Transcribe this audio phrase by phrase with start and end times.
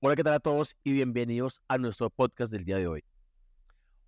[0.00, 3.02] Hola, ¿qué tal a todos y bienvenidos a nuestro podcast del día de hoy?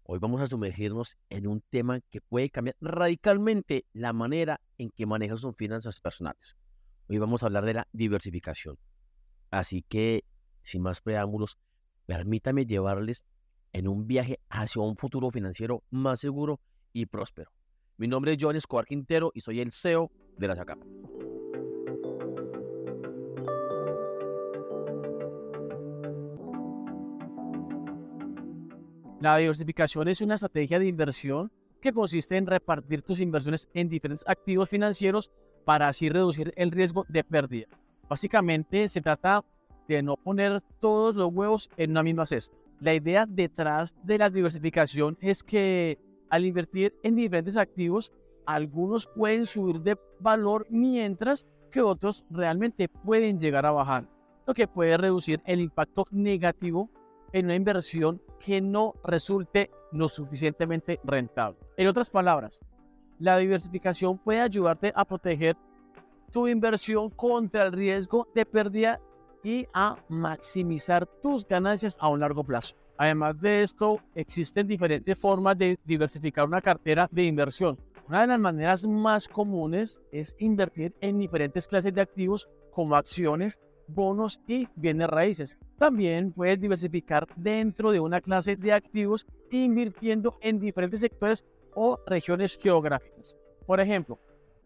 [0.05, 5.05] Hoy vamos a sumergirnos en un tema que puede cambiar radicalmente la manera en que
[5.05, 6.55] manejas sus finanzas personales.
[7.09, 8.79] Hoy vamos a hablar de la diversificación.
[9.51, 10.23] Así que,
[10.63, 11.59] sin más preámbulos,
[12.07, 13.25] permítame llevarles
[13.73, 16.61] en un viaje hacia un futuro financiero más seguro
[16.93, 17.51] y próspero.
[17.97, 20.79] Mi nombre es John Escobar Quintero y soy el CEO de la SACAP.
[29.21, 31.53] La diversificación es una estrategia de inversión
[31.83, 35.31] que consiste en repartir tus inversiones en diferentes activos financieros
[35.67, 37.67] para así reducir el riesgo de pérdida.
[38.09, 39.45] Básicamente se trata
[39.87, 42.57] de no poner todos los huevos en una misma cesta.
[42.81, 45.99] La idea detrás de la diversificación es que
[46.31, 48.13] al invertir en diferentes activos,
[48.47, 54.09] algunos pueden subir de valor mientras que otros realmente pueden llegar a bajar,
[54.47, 56.89] lo que puede reducir el impacto negativo
[57.35, 61.59] en una inversión que no resulte lo suficientemente rentable.
[61.77, 62.61] En otras palabras,
[63.19, 65.57] la diversificación puede ayudarte a proteger
[66.33, 69.01] tu inversión contra el riesgo de pérdida
[69.45, 72.77] y a maximizar tus ganancias a un largo plazo.
[72.97, 77.79] Además de esto, existen diferentes formas de diversificar una cartera de inversión.
[78.09, 83.59] Una de las maneras más comunes es invertir en diferentes clases de activos como acciones,
[83.87, 85.57] bonos y bienes raíces.
[85.81, 91.43] También puedes diversificar dentro de una clase de activos invirtiendo en diferentes sectores
[91.75, 93.39] o regiones geográficas.
[93.67, 94.19] Por ejemplo,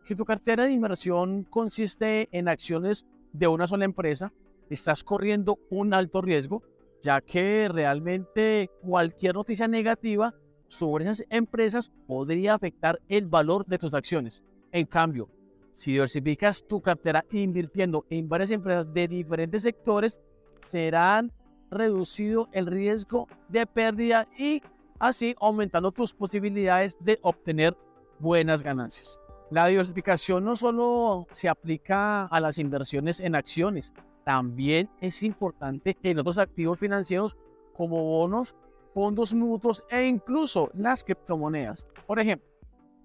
[0.05, 4.33] si tu cartera de inversión consiste en acciones de una sola empresa,
[4.69, 6.65] estás corriendo un alto riesgo,
[7.01, 10.35] ya que realmente cualquier noticia negativa
[10.67, 14.43] sobre esas empresas podría afectar el valor de tus acciones.
[14.73, 15.29] En cambio,
[15.71, 20.21] si diversificas tu cartera invirtiendo en varias empresas de diferentes sectores,
[20.65, 21.33] serán
[21.71, 24.63] reducido el riesgo de pérdida y
[24.99, 27.77] así aumentando tus posibilidades de obtener
[28.19, 29.21] buenas ganancias.
[29.51, 33.93] La diversificación no solo se aplica a las inversiones en acciones,
[34.25, 37.37] también es importante en otros activos financieros
[37.75, 38.57] como bonos,
[38.95, 41.87] fondos mutuos e incluso las criptomonedas.
[42.07, 42.49] Por ejemplo,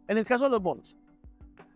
[0.08, 0.96] en el caso de los bonos,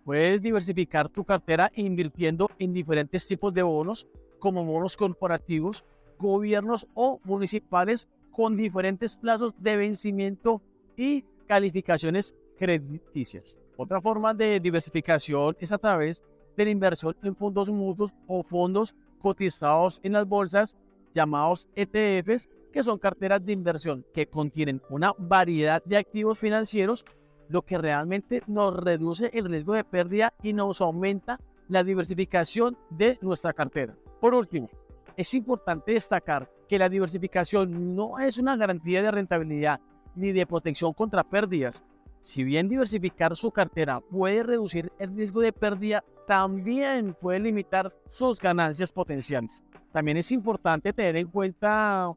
[0.04, 4.06] Puedes diversificar tu cartera invirtiendo en diferentes tipos de bonos,
[4.44, 5.86] como bonos corporativos,
[6.20, 10.62] gobiernos o municipales con diferentes plazos de vencimiento
[10.98, 13.62] y calificaciones crediticias.
[13.78, 16.22] Otra forma de diversificación es a través
[16.58, 20.76] de la inversión en fondos mutuos o fondos cotizados en las bolsas
[21.14, 27.06] llamados ETFs, que son carteras de inversión que contienen una variedad de activos financieros
[27.48, 31.40] lo que realmente nos reduce el riesgo de pérdida y nos aumenta
[31.70, 33.96] la diversificación de nuestra cartera.
[34.24, 34.70] Por último,
[35.18, 39.82] es importante destacar que la diversificación no es una garantía de rentabilidad
[40.16, 41.84] ni de protección contra pérdidas.
[42.22, 48.40] Si bien diversificar su cartera puede reducir el riesgo de pérdida, también puede limitar sus
[48.40, 49.62] ganancias potenciales.
[49.92, 52.14] También es importante tener en cuenta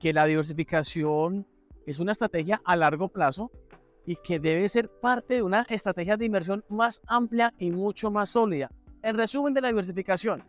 [0.00, 1.46] que la diversificación
[1.86, 3.52] es una estrategia a largo plazo
[4.04, 8.30] y que debe ser parte de una estrategia de inversión más amplia y mucho más
[8.30, 8.72] sólida.
[9.02, 10.42] El resumen de la diversificación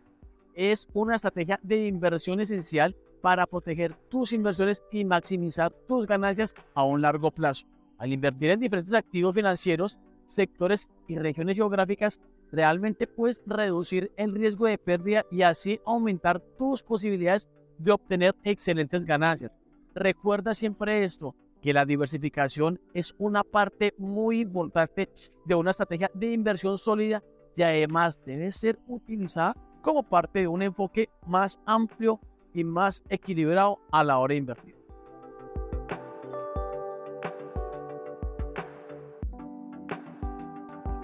[0.56, 6.82] es una estrategia de inversión esencial para proteger tus inversiones y maximizar tus ganancias a
[6.82, 7.66] un largo plazo.
[7.98, 14.66] Al invertir en diferentes activos financieros, sectores y regiones geográficas, realmente puedes reducir el riesgo
[14.66, 19.56] de pérdida y así aumentar tus posibilidades de obtener excelentes ganancias.
[19.94, 25.08] Recuerda siempre esto, que la diversificación es una parte muy importante
[25.44, 27.22] de una estrategia de inversión sólida
[27.56, 32.20] y además debe ser utilizada como parte de un enfoque más amplio
[32.52, 34.76] y más equilibrado a la hora de invertir.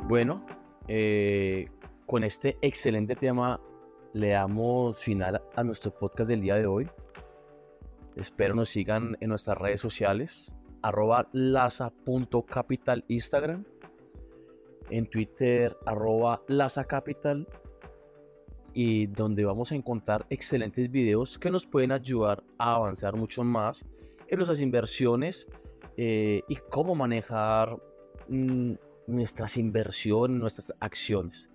[0.09, 0.45] Bueno,
[0.89, 1.71] eh,
[2.07, 3.59] con este excelente tema
[4.13, 6.87] le damos final a nuestro podcast del día de hoy.
[8.15, 13.65] Espero nos sigan en nuestras redes sociales, arroba laza.capital Instagram,
[14.93, 17.49] en Twitter, arroba lazacapital,
[18.75, 23.85] y donde vamos a encontrar excelentes videos que nos pueden ayudar a avanzar mucho más
[24.29, 25.47] en nuestras inversiones
[25.97, 27.77] eh, y cómo manejar
[28.29, 28.73] mm,
[29.07, 31.51] nuestras inversiones, nuestras acciones.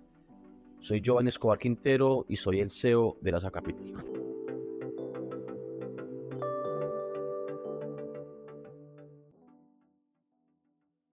[0.80, 3.94] Soy Giovanni Escobar Quintero y soy el CEO de Laza Capital.